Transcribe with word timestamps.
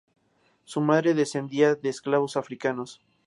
Su 0.63 0.81
madre 0.81 1.13
descendía 1.13 1.75
de 1.75 1.89
esclavos 1.89 2.35
africanos. 2.35 3.03